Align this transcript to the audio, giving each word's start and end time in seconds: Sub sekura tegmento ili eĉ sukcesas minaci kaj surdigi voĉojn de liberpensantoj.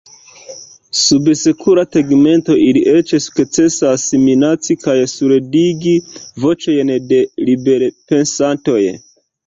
Sub 0.99 1.27
sekura 1.41 1.83
tegmento 1.97 2.55
ili 2.69 2.83
eĉ 2.95 3.13
sukcesas 3.27 4.07
minaci 4.25 4.79
kaj 4.87 4.99
surdigi 5.15 5.97
voĉojn 6.47 6.95
de 7.15 7.25
liberpensantoj. 7.53 8.85